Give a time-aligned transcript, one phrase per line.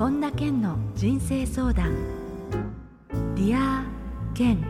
[0.00, 1.94] 本田健の人生相談。
[3.34, 3.84] Dear
[4.32, 4.64] 健。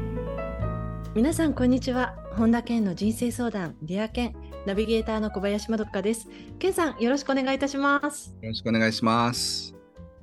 [1.15, 2.17] 皆さんこんにちは。
[2.33, 3.77] 本田健の人生相談。
[3.81, 4.35] Dear 健。
[4.67, 6.27] ナビゲーターの小林まどかです。
[6.59, 8.35] 健さんよろしくお願いいたします。
[8.43, 9.73] よろしくお願いします。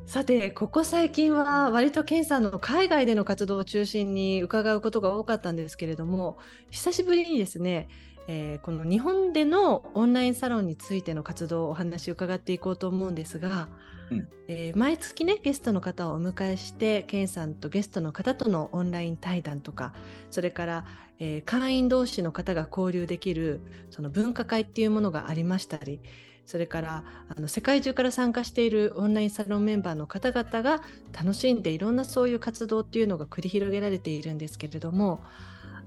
[0.05, 6.37] さてここ最近は割と健さんの海外での活動を中心に伺うことが多かったんですけれども
[6.69, 7.87] 久しぶりにですね
[8.29, 13.69] えー、この日本でのオンラインサロンについての活動をお話を伺っていこうと思うんですが、
[14.11, 19.93] うん、えー、毎月ねゲストの方をお迎えしてケンさんとゲストの方とのオンライン対談とか
[20.31, 20.85] それから、
[21.19, 25.99] えー、会員同士の方が交流できるその分科会っていうものがありましたり
[26.45, 30.81] それからあの世界中から参加しているオンラインサロンメンバーの方々が
[31.11, 35.21] 楽しんでいろんなそういう活動っていうのが繰り広げられているんですけれども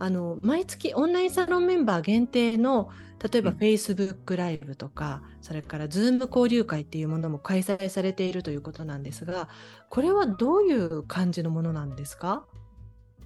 [0.00, 2.88] あの毎月オンラインサロンメンバー限定の
[3.22, 9.48] 例えば Facebook ライブとか、うん、それから Zoom 交流会っていうものも開催されているということなんですが
[9.90, 12.46] これはどういう感じのものなんですか？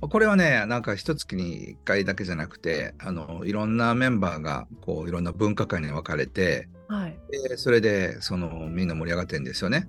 [0.00, 9.88] これはね、なんか一月に1回だけじゃなくて、あのいろんなメンバーがこういろんな文化会に分かれて、はい、でそれでそのみんな盛り上がってるんですよね。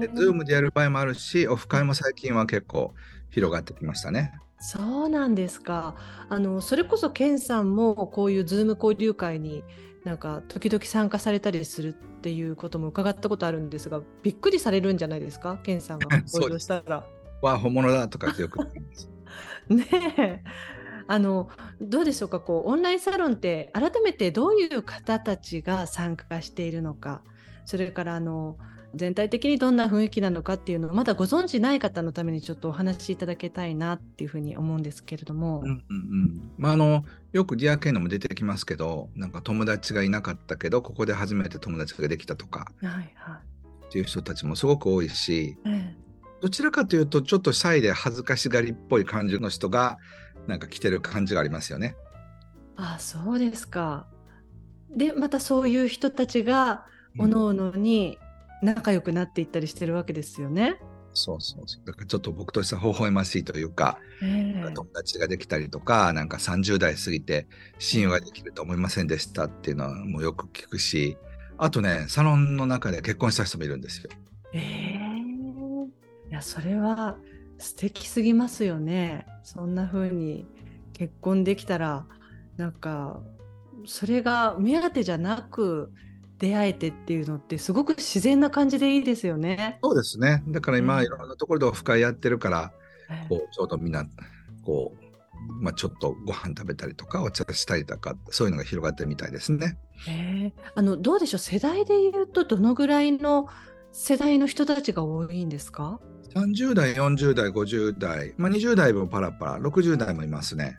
[0.00, 2.94] で、Zoom でやる場合もあるし、オフ会も最近は結構
[3.30, 4.32] 広がってきましたね。
[4.58, 5.94] そうなんですか。
[6.28, 9.62] あのそれこそケンさんもこういうズーム交流会に
[10.04, 17.06] なんか時々参加されたりするっていうことも伺ったことあるんですが、びっくりされるんじゃないですか、ケンさんが 登場したら。
[17.42, 18.58] わ本物だとかってよく
[19.68, 19.86] ね
[20.18, 20.42] え。
[21.08, 21.48] あの
[21.80, 22.40] どうでしょうか？
[22.40, 27.22] こうオンラインサロンって改めてどういう方たちが参加しているのか
[27.64, 28.56] それからあの
[28.96, 35.60] 全体的にどんな雰囲気なのかっていうのをまだご存じない方のためにちょっとお話しいただきたいなっていうふうに思うんですけれども。
[35.64, 43.06] うんうんうんまあ、あのよくディアケイのも出てきますけどなんか友達がいなかったけどここで初めて友達ができたとか、はいはい、
[43.86, 45.96] っていう人たちもすごく多いし、ええ、
[46.40, 49.98] どちらかというとちょっとシャイで恥ずかしがりっぽい感じの人が
[50.46, 51.96] なんか来てる感じがありますよね。
[52.76, 54.06] あそうですか。
[54.94, 56.86] でまたそういう人たちが
[57.18, 58.18] おのおのに
[58.62, 60.78] 仲良くなっていったりしてるわけですよね。
[61.12, 61.86] そうそうそう。
[61.86, 67.46] だからちょっと僕としては微笑ましいというか、えー、友達ができたりとか、なんか30代過ぎて
[67.78, 71.16] 親友ができると思いませんでしたっていうのはもうよく聞くし、
[71.58, 74.10] あとね、サロンの中で結婚した人もいるんですよ。
[74.52, 77.16] えー、いや、それは
[77.58, 79.26] 素敵すぎますよね。
[79.42, 80.46] そんな風に
[80.92, 82.06] 結婚できたら、
[82.58, 83.20] なんか、
[83.86, 85.92] それが目当てじゃなく、
[86.38, 89.78] 出会えてっていうのってすごく自然な感じでいいですよね。
[89.82, 90.42] そうですね。
[90.48, 92.72] だから今、いろんなところでオフ会やってるから、
[93.28, 94.04] こうちょうどみんな
[94.64, 99.78] こう、まあ、ちょっとご飯食べたりとかお茶したりとかそういうのが広がってるみたいですね。
[100.08, 101.38] えあのどうでしょう？
[101.38, 103.46] 世代でいうとどのぐらいの
[103.92, 106.00] 世代の人たちが多いんですか
[106.34, 110.78] ？30代40代50代、まあ、20代もパラパラ60代もいますね。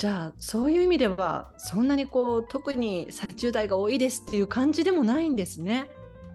[0.00, 5.90] じゃあそういう意味ではそんなにこう特に30代が多いですっていう感じでもないんですね。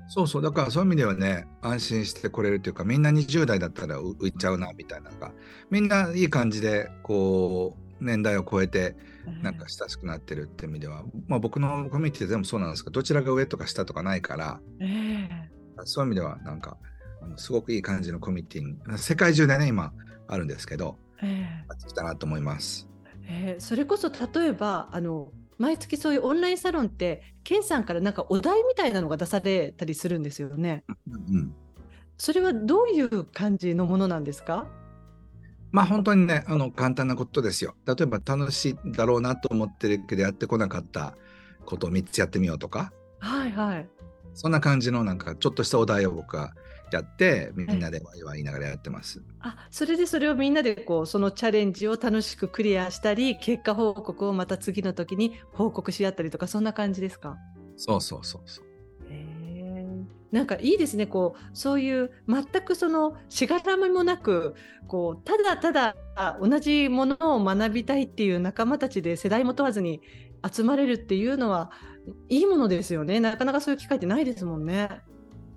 [0.07, 5.31] そうそうだからそういう意味ではね安心してこれるというかみんな20代だったら浮いちゃうなみたいなのが
[5.71, 8.95] みんないい感じでこう年代を超えて
[9.41, 16.77] なんか親しくなってるっていう意味では、まあ、僕のコミュニティで全部そうなんですけどどちらが上とか下とかないから、えー、そういう意味ではなんか
[17.35, 19.91] すごくいい感じのコミュニティ世界中でね今
[20.27, 22.87] あるんですけど、えー、きたなと思います。
[23.27, 30.83] えー、それこそ例えばあの毎月そういうオンラインサロンってケンさんからなんかお題みたいなのが出されたりするんですよね。
[31.31, 31.55] うん、
[32.17, 34.67] それはどういう感じのものなんですか？
[35.71, 37.75] まあ本当にねあの簡単なことですよ。
[37.85, 41.15] 例えば楽しいだろうなと思ってるけどやってこなかった
[41.65, 42.91] ことを3つやってみようとか。
[43.19, 43.89] はいはい。
[44.33, 46.53] そんな感じのなんかちょっとしたお題を僕は
[46.95, 49.21] やってみんなでワイワイ言いながらやってます。
[49.41, 57.37] あそれでそれをみんなでこうそのチャレンジを楽しくクリアしたり結果報告をまた次の時に報告し合ったりとかそんな感じですか？
[57.77, 58.65] そうそうそうそう。
[60.31, 64.55] なんかいいですねこうそういう全くそのしがらみもなく
[64.85, 65.95] こうただただ
[66.41, 70.01] 同じものを学びたいっていう仲間たちで世代も問わずに
[70.45, 71.71] 集まれるっていうのは
[72.27, 74.89] いいものですよねなかなかそういう機会ってないですもんね。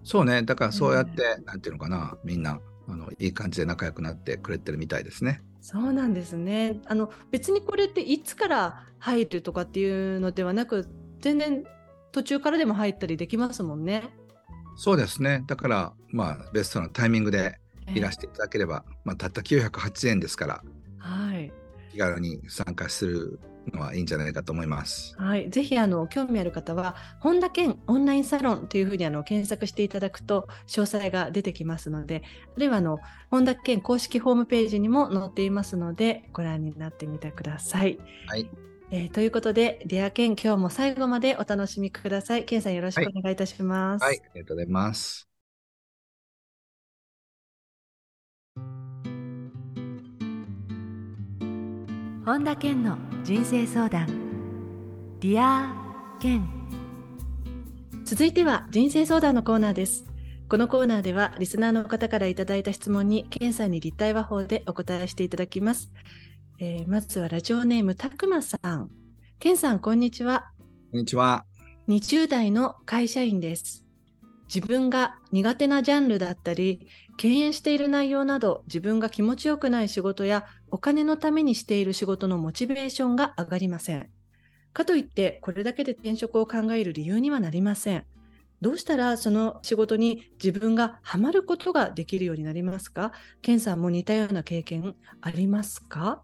[0.08, 5.42] そうね、だからそうやって、うん、なんていうのかな、みんなあのいい感じで仲良くなってくれてるみたいですね。
[5.60, 6.80] そうなんですね。
[6.86, 10.88] あの別にこれっていつから入るとかっていうのではなく、
[11.20, 11.62] 全然
[12.10, 14.04] 途中からでも入ったりできますもんね。
[14.76, 15.44] そうですね。
[15.46, 17.60] だからまあベストなタイミングで
[17.94, 20.62] いらしていただければ、えー、まあたった908円ですから、
[20.96, 21.52] はい、
[21.92, 23.40] 気軽に参加する
[23.72, 25.14] のはいいんじゃないかと思います。
[25.18, 32.22] はい、ぜひあの興味ある方は本田健オンラインサロンというふうにあの検索していただくと詳細が出てきますので
[32.56, 32.98] あるいはあの
[33.30, 37.98] 本田健公式ホームページにも載っていますのでご覧になってみてください。
[38.26, 38.50] はい、
[38.90, 42.44] えーということで Dear 健今日も最後までお楽しみください。
[42.44, 44.02] 健さんよろしくお願いいたします。
[44.02, 45.27] はい、ありがとうございます。
[52.28, 54.06] 本田健の人生相談。
[55.18, 55.74] Dear
[56.20, 56.46] 健。
[58.04, 60.04] 続いては人生相談のコーナーです。
[60.46, 65.90] このコーナーではリスナーの方からいただいた質問に健さんに立体話法でお答えしていただきます、
[66.58, 68.90] えーまずはラジオネームたくまさん。
[69.38, 70.50] 健さんこんにちは。
[70.90, 71.46] こんにちは。
[71.88, 73.86] 20代の会社員です。
[74.54, 84.08] 自分が苦手なジャンルだったり、敬遠している内容など、自分が気持ちよくない仕事やお金のためにしている仕事のモチベーションが上がりません。
[84.72, 88.04] かといって、これだけで転職を考える理由にはなりません。
[88.60, 93.12] どうしたらその仕事に自分がハマることができるようになりますか？
[93.40, 96.22] ケンさんも似たような経験ありますか？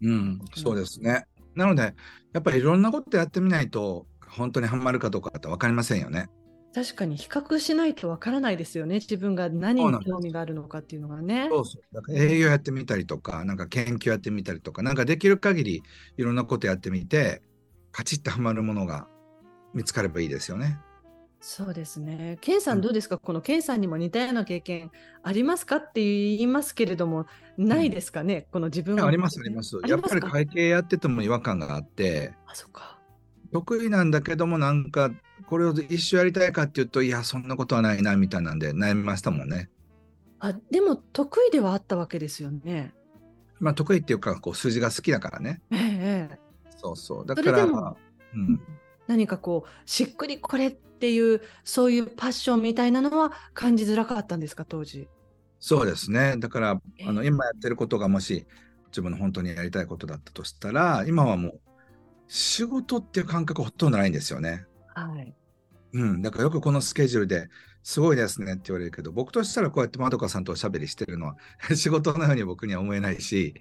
[0.00, 1.26] うん、そうですね。
[1.54, 1.94] なので、
[2.32, 6.30] やっぱりいろんなことやってみないと、本当にハマるかどうかって分かりませんよね。
[6.74, 8.94] 確かに比較しないとわからないですよね。
[8.94, 11.48] 自分が何に興味があるのかっていうのがね。
[11.50, 11.94] そうそう。
[11.94, 15.82] だから営業やってみたりとか、なんか研究やってみたりとか、なんかできる限り
[16.16, 17.42] いろんなことやってみて、
[17.90, 19.06] カチッとハマるものが
[19.74, 20.78] 見つかればいいですよね。
[21.44, 22.38] そうですね。
[22.40, 24.92] ケンさうんんどうですか、このケンさんにも似たような経験
[25.22, 25.76] ありますか？
[25.76, 27.26] って言いますけれども、
[27.58, 29.06] ないですかね、この自分が。
[29.06, 29.76] ありますあります。
[29.86, 32.98] やっぱり会計やってても違和感があって、あ、そっか。
[33.52, 35.10] 得意なんだけどもなんか
[35.46, 39.70] これを一生やりたいかっていうといやそんなことはないなみたいなんで悩みましたもんね。
[40.38, 42.94] あ、でも得意ではあったわけですよね。
[43.60, 45.62] まあ得意っていうかこう数字が好きだからね。
[45.70, 46.38] ええええ。
[46.76, 47.26] そうそう。
[47.26, 47.66] だからう
[48.36, 48.60] ん、
[49.06, 55.08] 何かこう、しっくりこれっていう、そういうパッションみたいなのは感じづらかったんですか、当時？
[55.60, 56.36] そうですね。
[56.38, 58.46] だからえーあの今やってることがもし
[58.86, 61.60] 自分の本当にやりたいことだったとしたら今はもう
[62.26, 64.66] 仕事っていう感覚ほとんどないんですよね。
[64.94, 65.34] はい。
[65.94, 67.48] うん、だからよくこのスケジュールで
[67.82, 71.36] すごいですねって言われるけど僕としたらこうやってまどかさんとおしゃべりしてるのは
[71.74, 73.54] 仕事のように僕には思えないし、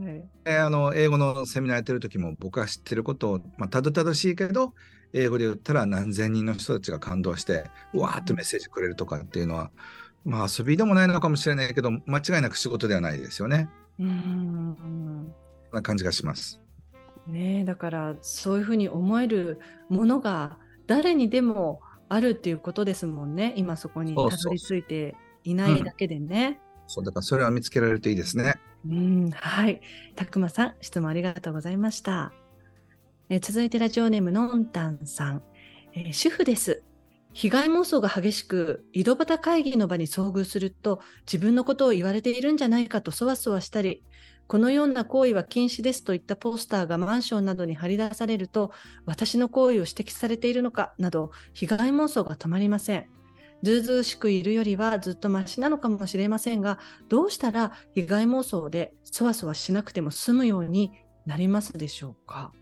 [0.00, 4.74] はい、えーあの英語のセミナーやってる時も僕が知ってることを、まあ、たどたどしいけど
[5.12, 9.70] 英語で言ったら何千人の人たちが感動してうわーってメッセージくれるとかっていうのは、
[10.24, 13.68] まあ遊びでもないのかもしれないけど間違いなく仕事ではないですよね。
[14.00, 15.32] うん
[15.72, 16.63] な感じがします。
[17.26, 26.60] ねえだからそういうふうに思えるものが誰にでもあるっていうことですもんね今そこにたどり着いていないだけでね。
[26.86, 28.54] そうだからそれは見つけられるといいですね。
[28.86, 29.80] うん、はい。
[30.16, 32.32] たくまさん、質問ありがとうございました。
[33.30, 35.42] えー続いてラジオネームのんたんさん、
[35.94, 36.82] えー主婦です。
[37.32, 44.04] 被害妄想が激しく、井戸端会議の場に遭遇すると、自分のことを言われているんじゃないかとそわそわしたり、
[44.46, 48.72] このような行為は禁止ですといったポスターがマンションなどに貼り出されると、
[49.06, 53.06] 私の行為を指摘されているのかなど、被害妄想が止まりません。
[53.62, 60.92] ずうずうしくいるよりはずっとマシなのかもしれませんが、どうしたら被害妄想でそわそわしなくても済むように
[61.24, 62.52] なりますでしょうか？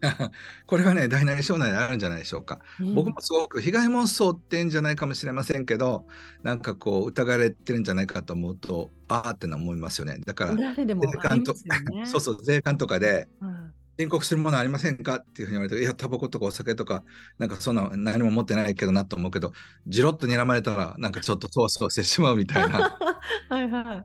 [0.66, 2.60] これはね大なり小なりあるんじゃないでしょうか。
[2.94, 6.06] 僕もすごく被害妄想ってんじゃないかもしれませんけど
[6.42, 10.18] なんかこう疑われてるんじゃないかと思うとああってのは思いますよね。
[10.24, 10.86] だから税
[11.20, 12.04] 関とね。
[12.06, 17.02] そうそう税関とかでうん申告するものありませんかっていうふうに言われて、いや、タバコとかお酒とか、
[17.38, 19.52] なんかそんな何も持ってないけどなと思うけど、
[19.86, 22.98] じろっと睨まれたら、なんかちょっとそわそわしてしまうみたいな、
[23.48, 24.04] はいは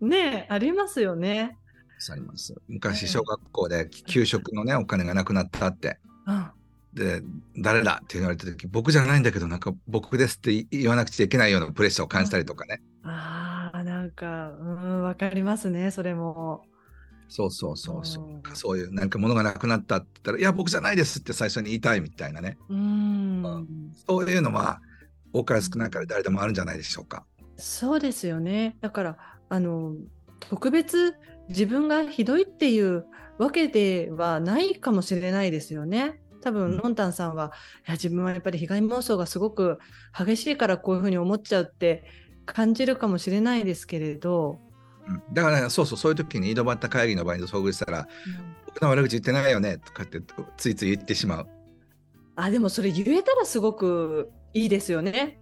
[0.00, 0.04] い。
[0.04, 1.56] ねえ、ありますよね。
[2.10, 2.54] あります。
[2.68, 5.98] 昔、小学校で給食のね、お金がなくなったって。
[6.26, 6.50] うん。
[6.94, 7.22] で、
[7.56, 12.80] 誰だって言われた時、僕じゃないんだけど、なんか僕ですって言わなくちゃいけないようなプレッシャーを感じたりとかね。
[13.04, 16.62] ああ、なんか、うん、わかりますね、それも。
[17.28, 18.56] そうそうそうそううん。
[18.56, 22.56] そういう、なんか物がなくなったって言ったら、いや、僕じゃないですって最初に言いたいみたいなね。
[22.68, 23.92] うん。
[24.06, 24.80] そういうのは、
[25.32, 27.26] 多かれ少ないから誰でもあるんじゃないでしょうか。
[27.56, 28.76] そうですよね。
[28.80, 29.16] だから、
[29.50, 29.94] あの、
[30.40, 31.14] 特別
[31.48, 33.06] 自分がひどいっていう
[33.38, 36.20] わけではないかもしれないですよね。
[36.40, 37.52] 多うん分、のんたんさんは、
[37.86, 39.78] いや、自分はやっぱり被害妄想がすごく
[40.16, 42.04] 激しいからこういうふうに思っちゃうって
[42.46, 44.68] 感じるかもしれないですけれど、うん
[45.32, 48.06] だから、ね、そうそう、そういう時に井戸端会議の場に遭遇したら、
[48.66, 50.20] 僕の悪口言ってないよねとかって
[50.56, 51.48] ついつい言ってしまう。
[52.36, 55.40] あ、でもそれ言えたらすごくいいですよね。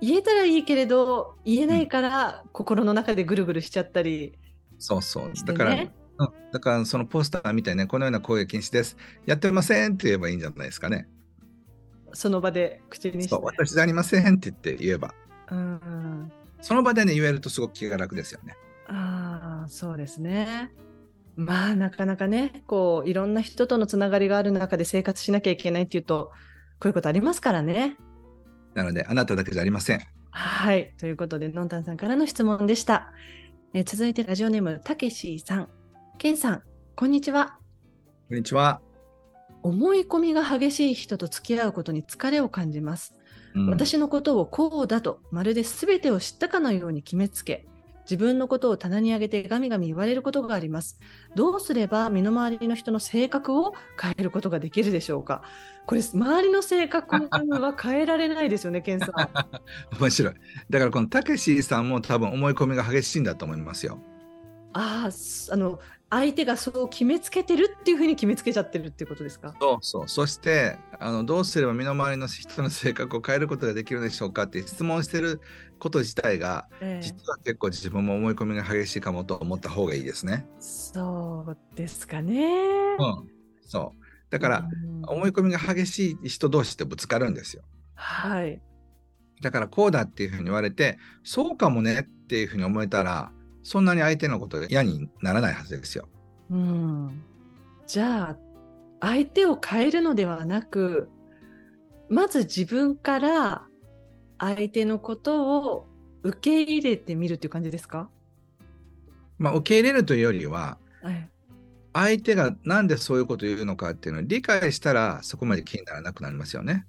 [0.00, 4.38] 言えたらいいけれど、言えないから心の中でぐるぐるしちゃったり
[4.80, 5.32] そうそう。
[5.46, 5.92] だから、ね。
[6.18, 8.96] うん、だからそのポスターみたいね、このような攻撃禁止です。
[9.26, 11.06] やってませんって言えばいいんじゃないですかね。
[12.12, 13.28] その場で口にして。
[13.28, 15.14] そう、私じゃありませんって言って言えば。
[15.50, 16.32] うん。
[16.60, 18.56] その場でね、言えるとすごく気が楽ですよね。
[18.88, 20.72] ああ、そうですね。
[21.36, 26.32] まあ、なかなかね、こう、いろんな人とのつながりがある中で生活しなきゃいけないっていうと、
[26.80, 27.96] こういうことありますからね。
[28.74, 30.00] なので、あなただけじゃありません。
[30.30, 30.92] はい。
[30.98, 33.12] ということで、のんたんさんからの質問でした。
[33.72, 35.68] えー続いて、ラジオネーム、たけしさん。
[36.18, 36.62] けんさん、
[36.96, 37.56] こんにちは。
[38.28, 38.80] こんにちは。
[39.62, 43.14] 思い込みが激しい人と付き合うことに疲れを感じます。
[43.54, 47.66] うん私のことをこうだとまるで全てを知ったかのように決めつけ
[48.04, 51.00] 自分のことを棚に上げてガミガミ言われることがあります
[51.34, 55.42] どうすれば身の回りの人の性格を変えることができるでしょうか？
[55.90, 59.10] これ周りの性格は変えられないですよねケンさん
[60.00, 60.34] 面白い。
[60.70, 64.00] だからこのたけしさんも多分思い込みが激しいんだと思いますよ。
[64.72, 69.52] ああすあの相手がそう決めつけてるっていうふうに決めつけちゃってるっていうことですか？
[69.60, 70.08] そうそう。
[70.08, 75.40] そしてあのどうすれば身の回りの人の性格を変えることができるでしょうかって質問してる
[75.80, 80.46] こと自体がええ実は結構自分も思い込みが激しいかもと思った方がいいですね。
[80.60, 83.28] そうですかねうん。
[83.62, 83.99] そう。
[84.30, 84.90] だからうん。
[85.06, 87.62] 思い込みが激しい人同士ってぶつかるんですよ。
[87.94, 88.60] はい。
[89.42, 93.32] だからこうだっていうふうに言われてそうかもねっていうふうに思えたら
[93.62, 96.08] そんなに相手のことが嫌にならないはずですよ。
[96.50, 97.22] うん、
[97.86, 98.36] じゃあ
[99.00, 101.08] 相手を変えるのではなく
[102.08, 103.66] まず自分から
[104.38, 105.86] 相手のことを
[106.22, 108.10] 受け入れてみるっていう感じですか、
[109.38, 111.30] まあ受け入れるというよりははい、
[111.92, 116.86] 相手がなんでそういうことを言うのかっていうのを理解したらそこまで気にならなくなりますよね。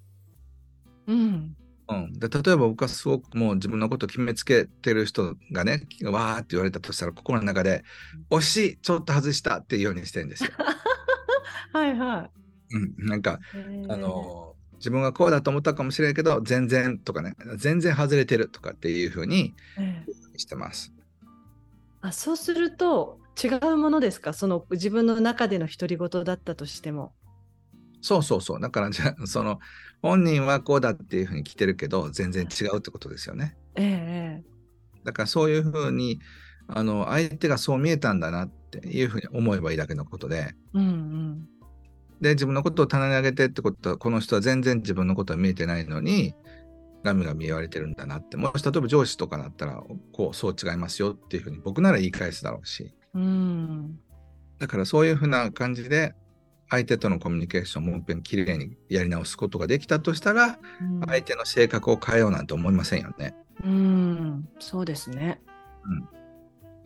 [1.08, 1.56] うん
[1.90, 7.84] うん、で例えば僕はすごくもう自分のことを決めつけてる人がねわーって言われたとしたら心の中で
[8.32, 10.52] 「惜しいちょっと外した」っていうようにしてるんですよ。
[11.74, 12.30] はいは
[12.74, 13.92] うん、なんかい。
[13.92, 20.04] あの自分がこうだと思ったかもしれないけど全然とかね全然外れてるとかっていうふうにえ
[20.36, 20.94] えしてます。
[22.02, 24.34] あそうすると違うものですか？
[24.34, 27.14] その自分の中での独り言だったとしても。
[28.02, 28.60] そうそうそう。
[28.60, 29.60] だから じゃあその
[30.02, 33.56] 本人はこうだっていうふうに来てるけど全然違うってことですよね。
[33.76, 34.52] えええ
[35.04, 36.20] だからそういうふうに
[36.68, 40.54] あの相手がそう見えたんだなっていうふうに思えばいいだけのことで。
[40.54, 41.48] えうんうん。
[42.22, 46.36] で自分のことを棚に上げてってことはこの人は全然自分のことは見えてないのに
[47.04, 48.38] ガミガミ言われてるんだなって。
[48.38, 54.00] もし例えば上司とかだったらこうそう違いますよっていうふうに僕なら言い返すだろうしうん
[54.60, 56.14] だからそういうふうな感じで
[56.70, 63.36] 相手とのコミュニケーションをもう一遍きれいにやり直すことができたとしたらうん相手の性格を変えようなんて思いませんよね。
[63.64, 65.42] うん、そうですね。
[65.84, 66.22] うん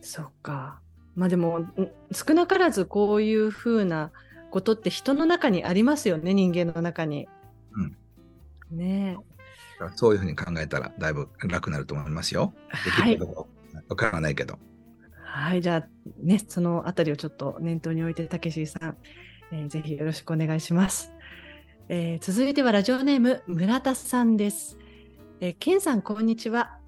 [0.00, 0.80] そっか。
[1.16, 1.72] まあでも、ん
[2.12, 4.12] 少なからずこういうふうな
[4.50, 7.28] ことって人の中にありますよね、人間の中に。
[8.70, 9.16] ね
[9.78, 12.54] だからそういうふうに考えたらだいぶ楽になると思いますよ。
[12.70, 12.90] え。
[12.90, 13.26] はいできる。
[13.26, 13.46] かどうか
[13.88, 14.54] わからないけど。
[14.54, 14.62] はい、
[15.60, 15.88] じゃあ、
[16.22, 18.96] ね、そのあたりをちょっと念頭に置いて、たけしさん、
[19.52, 21.12] えーぜひよろしくお願いします。
[21.88, 24.78] えー続いてはラジオネーム、村田さんです。
[25.40, 26.78] えー、ケンさん、こんにちは。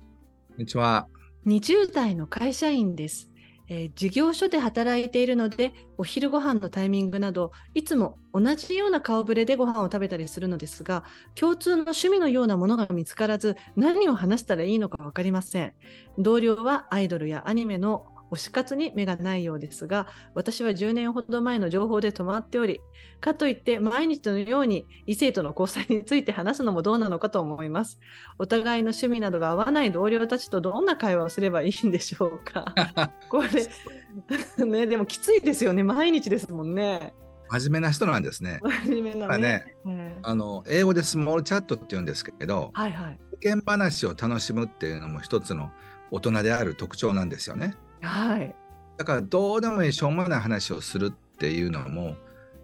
[0.48, 1.08] こんにちは。
[1.46, 3.30] 20代の会社員です、
[3.68, 15.72] えー事業所で働いているのでお昼ご飯のタイミングなどいつも同じような顔ぶれでご飯を食べたりするのですが共通の趣味のようなものが見つからず何を話したらいいのか分かりません
[16.18, 22.80] 同僚はアイドルやアニメの推し活に目がないようですが私は10年ほど前の情報で止まっており
[23.20, 27.98] かといって毎日のように異性との交際について話すのもどうなのかと思います。
[28.38, 32.74] お互いの趣味などが合わない同僚たちとどんな会話をすればいいんでしょうか。
[33.28, 35.82] これねでもきついですよね。
[35.82, 37.14] 毎日ですもんね。
[37.50, 38.60] 真面目な人なんですね。
[38.62, 40.18] 真面目なまあねねええ。
[40.22, 43.18] あの英語でスモールチャットって言うんですけど、はいはい。
[43.42, 45.70] 世間話を楽しむっていうのも一つの
[46.10, 47.74] 大人である特徴なんですよね。
[48.02, 48.54] はい
[48.96, 52.16] だからどうでもいいしょうもない話をするっていうのも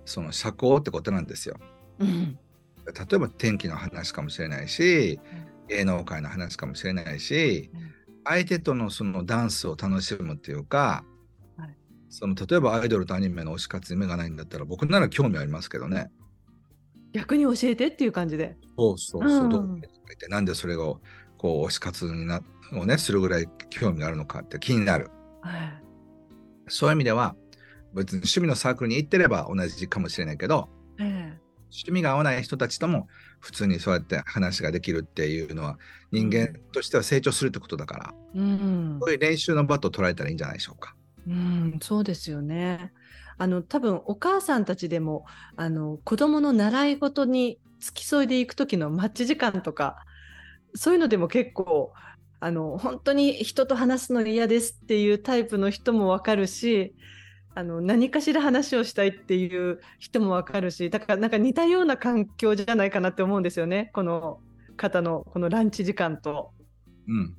[0.04, 1.56] その社交ってことなんですよ。
[1.98, 2.38] うん
[2.86, 5.18] 例えば天気の話かもしれないし
[5.68, 11.04] 芸能界の話かもしれないしうん相手とのそのダンスを楽しむっていうか、
[11.56, 11.76] はい
[12.08, 16.12] その例えばアイドルとアニメの推し活に目がないんだったら僕なら興味ありますけどね。
[17.12, 19.44] 逆に教えてっていう感じでそうそうそう。
[19.44, 19.80] うんどう
[20.28, 21.00] なんでそれを
[21.38, 22.40] こう推し活にな
[22.72, 25.10] をねするぐらい興味があるのかって気になる。
[25.44, 25.84] はい
[26.68, 27.36] そういう意味では
[27.94, 31.38] 別に趣味のサークルに行ってれば同じかもしれないけどえ
[31.74, 33.08] 趣味が合わない人たちとも
[33.40, 35.78] 普通にそうやって話ができるっていうのは
[36.12, 40.94] 人間としては成長するってことだから、えうんそういう練習の場と捉えたらいいんじゃないでしょうか。
[41.26, 42.92] うん、そうですよね。
[43.36, 49.96] あの多分お母さんたちでもあの子供の習い事に付き添いで行く時の待ち時間とか
[50.74, 51.92] そういうのでも結構
[52.44, 56.94] あの本当に人と話すの嫌ですっていうタイプの人もわかるし
[57.54, 64.40] あの何かしら話をしたいっていう人もわかるしだからなんか似たような環境じゃないかなって思うんですよねこの
[64.76, 66.50] 方のこのランチ時間と。
[67.08, 67.34] うん。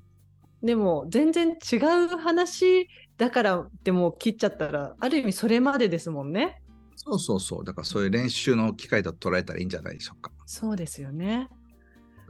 [0.64, 6.64] でも全然違う話だからでも切っちゃったらある意味それまでですもんね。
[6.96, 7.64] そうそうそう。
[7.64, 10.32] だからそういう練習の機会と捉えたらいいんじゃないでしょうか。
[10.48, 11.48] そうですよね。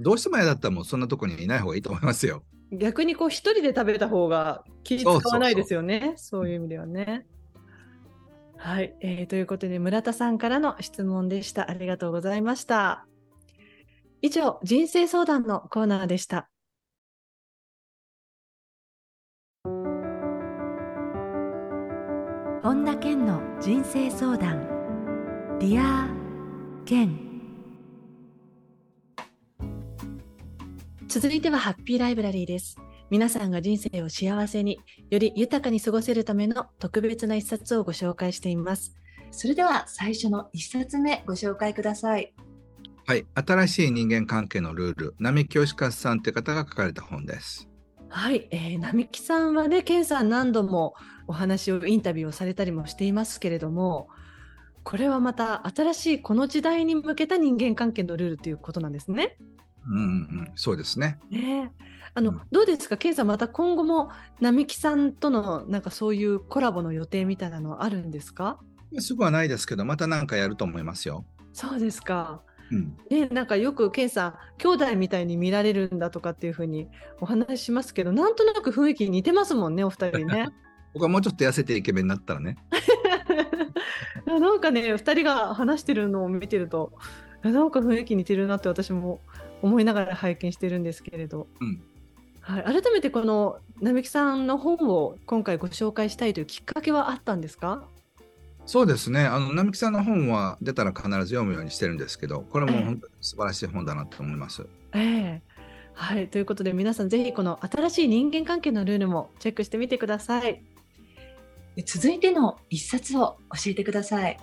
[0.01, 2.43] どうしても嫌だったらもうそんなとこにいない方がいいと思いますよ。
[2.71, 6.13] 逆にこう一人で食べた方が気使わないですよね。
[6.17, 7.25] そういう意味ではね。
[8.57, 11.69] はい、えーということで村田さんからの質問でした。
[11.69, 13.05] ありがとうございました。
[14.21, 16.49] 以上、人生相談のコーナーでした。
[22.63, 24.67] 本田健の人生相談
[25.59, 26.09] Dear
[26.85, 27.24] 健
[31.17, 32.75] 続いてはハッピーライブラリーです
[33.09, 38.97] 皆さんが人生を幸せにより豊かに過ごせるための特別な一冊をご紹介しています
[39.31, 42.33] それでは最初の一冊目ご紹介ください
[43.05, 43.25] はい。
[43.33, 47.69] 新しい人間関係のルール、並木義和さんという方が書かれた本です。
[48.09, 50.95] はい、えー、並木さんはね、健さん何度も
[51.27, 54.09] お話をインタビューをされたりもしていますけれども、
[54.83, 59.37] これはまた新しいこの時代に向けた人間関係のルールということなんですね。
[59.87, 60.05] うんうんう
[60.43, 60.51] ん。
[60.55, 61.17] そうですね。
[61.29, 68.59] ねえあの、うんどうですか、健さん、また今後も並木さんとのなんかそういうコラボの予定みたいなのはあるんですか？
[68.99, 71.25] すぐはないですけど、また何かやると思いますよ。
[71.53, 72.41] そうですか。
[72.71, 72.97] うん。
[73.09, 76.87] ね、なんかよく健さん兄弟みたいに見られるんだとかっていうふうに
[77.19, 80.47] お話ししますけどなんとなく雰囲気似てますもんねお二人ね。
[80.93, 82.57] 僕はもうちょっと痩せてイケメンになったらね。
[84.25, 86.93] なんかね2人が話してるのを見てると
[87.43, 89.21] なんか雰囲気似てるなって私も
[89.65, 91.81] 思いながら拝見してるんですけれど、うん
[92.39, 97.83] はい、改めてこの並木さんの本を今回ご紹介したいというきっかけはあったんですか？
[98.67, 99.25] そうですね。
[99.25, 104.67] あの、並木さんの本は出たら必ず読むようにしてるんですけど、これも本当に素晴らしい本だなと思います。
[104.93, 105.41] ええ
[105.93, 110.61] はい、ということで皆さんぜひこの新しい人間関係のルールもチェックしてみてください。
[111.85, 114.37] 続いての一冊を教えてください。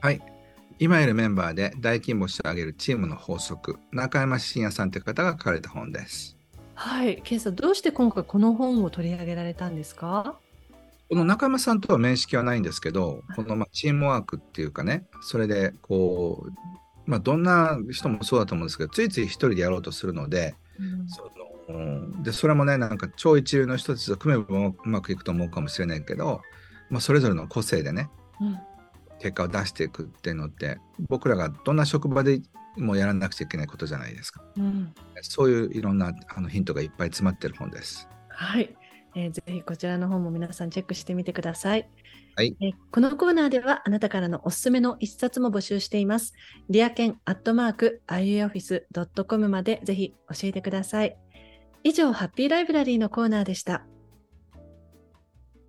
[0.00, 0.20] はい。
[0.82, 6.38] 今いるメンバーで大金星を上げるチームの法則、中山信也さんという方が書かれた本です。
[6.74, 10.36] はい、ケンさんどうして今回この本を取り上げられたんですか？
[11.10, 16.52] この中山さんとは面識はないんですけど、このまあチームワークっていうかね、それでこう、
[17.04, 20.54] まあ、どんな人もそうだと思うんですけど、ついつい一人でやろうとするので、
[21.08, 21.30] そ
[21.68, 26.40] のでそれもね、なんか超一流の人たちと組めばうまくいくと思うかもしれないけど、
[26.88, 28.08] まあ、それぞれの個性でね、
[28.40, 28.58] うん
[29.20, 30.78] 結果を出していくっていうのって、
[31.08, 32.40] 僕らがどんな職場で
[32.76, 34.42] もやらなくちゃいけないことじゃないですか。
[34.56, 38.08] うんそういういろんなあのヒントがいっぱい詰まってる本です。
[38.28, 38.74] はい、
[39.14, 41.88] えーぜひこちらの本も皆さんチェックしてみてください。
[42.36, 46.32] はいえーこのコーナーではあなたからのおすすめの一冊も募集しています。
[46.68, 51.16] リアケンアットマーク iuoffice.com までぜひ教えてください。
[51.82, 53.86] 以上、ハッピーライブラリーのコーナーでした。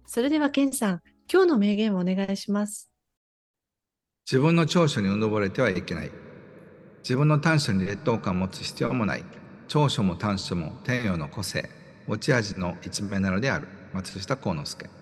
[0.06, 2.91] それではケンさん、今日の名言をお願いします。
[4.26, 6.12] 自分の長所にうぬぼれてはいけない。
[7.04, 9.24] 自分の短所に劣等感を持つ必要もない。
[9.68, 11.70] 長所も短所も天陽の個性、
[12.08, 13.68] 持ち味の一面なのである。
[13.94, 15.01] 松下幸之助。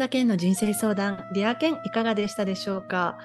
[0.00, 3.18] 田健の人生相談、リア健いかがでしたでしょうか？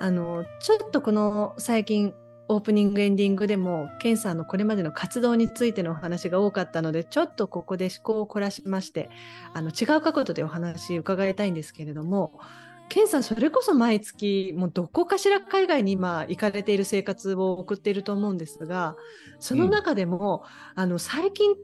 [0.00, 2.14] あの、ちょっとこの最近
[2.48, 9.08] オープニングエンディングでも、健さんのこれまでの活動についてのお話が多かったので、ちょっとここで思考を凝らしまして、
[9.54, 12.40] あの、違う角度でお話伺いたいんですけれども、
[12.88, 18.96] 健さん、それこそ毎月、もうどこかしら海外に今行かれている生活を送っていると思うんですが、
[19.38, 20.42] その中でも、
[20.74, 21.54] あの、最近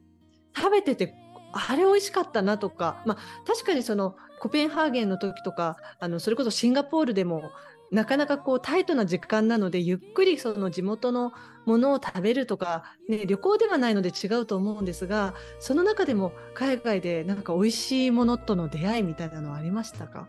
[0.57, 1.17] 食べてて、
[1.53, 7.53] あれ美味しかったなとか、まあ、確かにそのコペンハーゲンの時とかあのそれこそシンガポールでも
[7.93, 11.33] なかなかこうタイトな時間なのでゆっくりその地元の
[11.65, 20.27] ものを食べるとか、ね、旅行ではないので違うと思うんですがその中でも海外でなんか美味しいものとの出会いみたいなのはありましたか？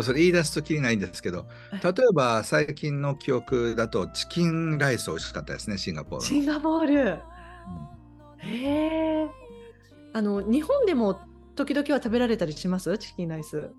[0.00, 1.44] それ言い出すときりないんですけど、
[1.82, 6.26] 例えば最近の記憶だとチキンライス美味しかったですね、シンガポールの。
[6.26, 9.28] シンガポールうんへえ。
[10.14, 11.20] あの日本でも
[11.58, 12.96] 時々は食べられたりします？
[12.96, 13.70] チキンライス。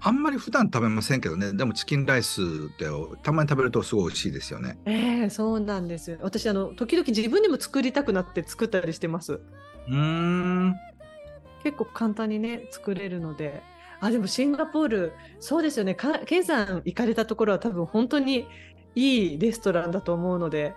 [0.00, 2.44] あんまり普段食べませんけどね、でもチキンライスっ
[2.76, 2.86] て
[3.22, 4.78] たまに食べるとすごい美味しいですよね。
[4.84, 6.18] ええそうなんですよ。
[6.20, 9.32] 私あの時々自分でも作りたくなって作ったりしてます。
[9.32, 10.74] うーん。
[11.62, 13.62] 結構簡単にね作れるので。
[14.00, 15.94] あでもシンガポールそうですよね。
[15.94, 18.46] かケンさん行かれたところは多分本当に
[18.94, 20.74] いいレストランだと思うので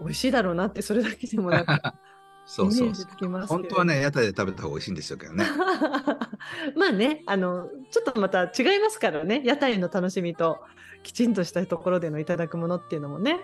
[0.00, 1.94] 美味しいだろうなってそれだけでもなんか
[2.46, 5.44] そうそうイメージつきますけれど本当はね、屋台で食べた方が美味しいんですよけどね。
[6.76, 10.60] まあねあのちょっとまた違いますからね屋台の楽しみと
[11.02, 13.40] きちんとしたところでのいただくものっていうのもね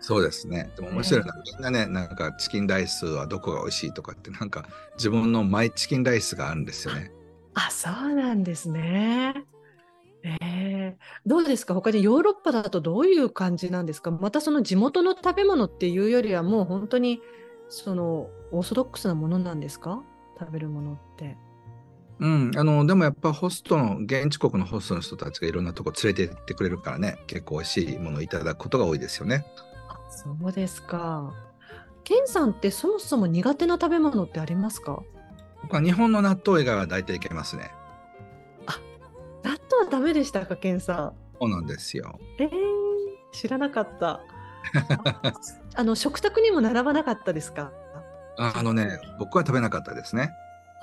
[0.00, 0.70] そうですね。
[0.76, 1.34] でも面白いな。
[1.42, 7.10] みんなね、なんかチキンライスはどこが美味しいとかって、なんか自分のマイチキンライスがあるんですよね。
[7.54, 9.46] あそうなんですね。
[10.22, 11.72] ええどうですか？
[11.72, 14.10] 他にヨーロッパだとどういう感じなんですか？
[14.10, 17.22] またその地元の食べ物っていうよりはもう本当に
[17.68, 20.02] そのオーソドックスなものなんですか？
[20.38, 21.36] 食べるものって。
[22.20, 29.44] うん、あの、でもやっぱホストの、現地国のホストの人たちがいろんなとこ連れて行ってくれるからね、結構美味しいものをいただくことが多いですよね。
[29.88, 31.34] あそうですか。
[32.04, 35.02] ケンさんってそもそも苦手な食べ物ってありますか？
[35.62, 37.72] 僕は日本の納豆以外は大体いけますね。
[39.42, 41.12] 納豆はダメでしたかケンさん。
[41.40, 42.18] そうなんですよ。
[42.38, 42.50] えー、
[43.32, 44.20] 知らなかった。
[45.22, 45.34] あ
[45.76, 47.72] あの食卓にも並ばなかったですか？
[48.38, 50.30] ああのね、僕は食べなかったですね。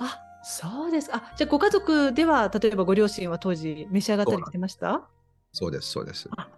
[0.00, 1.16] あそうですか。
[1.16, 5.02] あじゃあご家族では例えばご両親は当時召し上がったりしてました？
[5.52, 6.28] そうです、そうです。
[6.36, 6.48] あ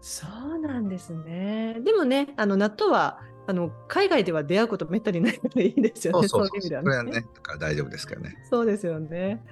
[0.00, 1.78] そうなんですね。
[1.84, 6.28] でもね、あの納豆はあの海外では出会うことめったにないのでいいですよね。
[6.28, 6.58] そうそうそう。
[6.58, 8.36] いう意味ではこれはね、だから大丈夫ですけどね。
[8.50, 9.42] そうですよね。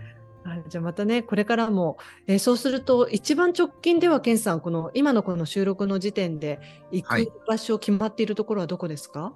[0.46, 6.60] はい、じゃあまたね、これからも、えーそうすると、一番直近では、ケンさん、この今のこの収録の時点で
[6.92, 9.32] 行はいく場所決まっているところはどこですか、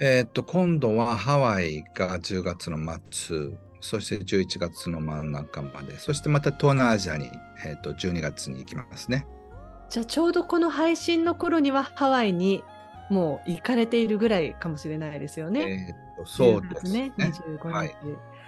[0.00, 2.78] えーっと、今度はハワイが10月の
[3.10, 3.50] 末、
[3.82, 7.30] そして11月の真ん中まで、そしてまた東南アジアに、
[7.66, 9.26] えーっと12月に行きますね。
[9.90, 12.64] じゃあちょうどこの配信の頃にはハワイに
[13.10, 15.60] もう行かれているぐらいかもしれないですよね。
[15.60, 17.32] えーっとそう10です月ねね。。
[17.58, 17.68] 25日。
[17.68, 17.94] はい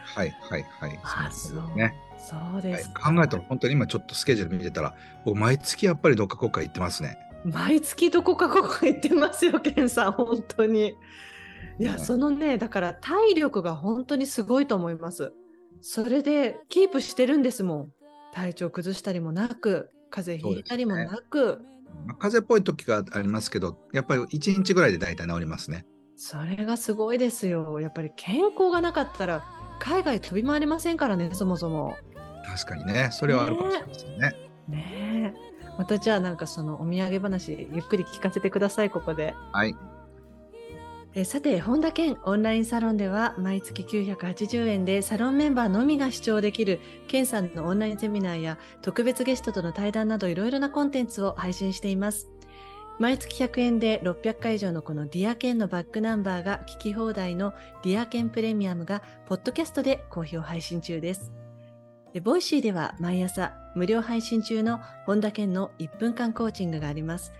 [0.05, 1.01] はいはいはい。
[1.03, 1.95] あそうですね。
[2.19, 7.19] そうです、はい考えたら本当に今ちょっとスケジュール見てたら、僕毎月やっぱりどっか国家行ってますね。
[7.45, 10.95] 毎月どこかここ行ってますよ、ケンさん、本当に。
[11.79, 15.33] いや、うんそのね、だから体力が本当にすごいと思います。
[15.83, 17.89] それでキープしてるんですもん。
[18.33, 21.61] 体調崩したりもなく、風邪ひいたりもなく、
[22.07, 25.85] まあ風邪っぽい時がありますけど、やっぱり1日ぐらいで大体治りますね。
[26.17, 27.81] それがすごいですよ。
[27.81, 29.45] やっぱり健康がなかったら、
[29.85, 31.95] 海外飛び回りませんからね、そもそも。
[32.47, 34.35] 確かにね、それはあるかもしれませんね。
[34.67, 35.55] ねえ。
[35.77, 39.35] またじゃあなんかそのお土産話ゆっくり聞かせてくださいここで。
[39.53, 39.77] はい。
[41.17, 52.31] えーさて本田健オンラインサロンでは毎月980円でサロンメンバーのみが視聴できる健さんのオンラインセミナーや特別ゲストとの対談などいろいろなコンテンツを配信しています。
[52.99, 57.53] 毎月100円で600回以上のこの Dear Ken のバックナンバーが聞き放題の
[57.83, 61.33] Dear Ken プレミアムがポッドキャストで好評配信中です。
[62.13, 67.33] でボイシーでは毎朝無料配信中の本田健の1分間コーチングがあります。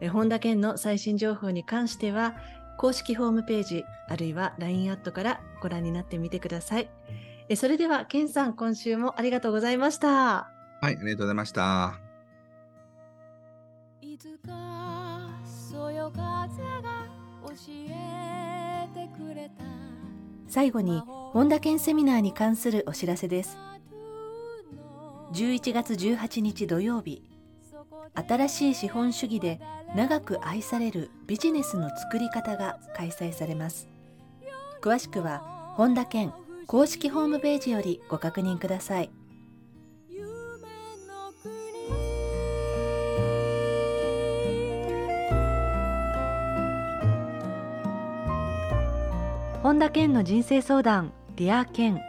[0.00, 2.36] え本田健の最新情報に関しては
[2.76, 6.90] 公式ホームページあるいは LINE アットからご覧になってみてください。
[7.48, 10.08] えそれでは健さん今週もありがとうございました。
[10.08, 10.50] は
[10.82, 11.98] い、ありがとうございました。
[16.10, 17.06] 風が
[17.46, 17.54] 教
[17.88, 19.64] えてくれた。
[20.48, 23.58] 最後に本田健セミナーに関するお知らせです。
[25.32, 27.22] 11月18日土曜日。
[28.14, 29.60] 新しい資本主義で
[29.94, 33.88] 長く愛されるビジネスの作り方が開催されます。
[34.80, 36.32] 詳しくは本田健
[36.66, 39.10] 公式ホームページよりご確認ください。
[49.68, 52.00] 本田健の人生相談 Dear 健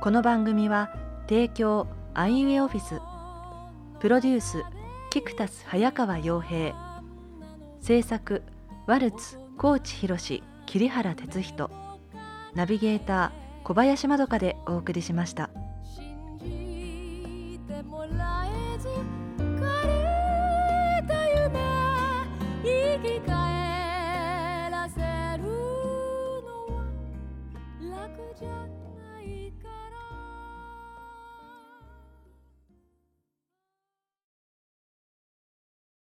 [0.00, 0.90] この番組は
[1.28, 2.98] 提供アイウェイオフィス。
[4.00, 4.62] プロデュース
[5.10, 6.74] キクタス早川洋平。
[7.82, 8.42] 制作
[8.86, 11.70] ワルツ高知博桐原哲人。
[12.54, 15.50] ナビゲーター小林まどかでお送りしました。
[22.64, 23.39] 生き返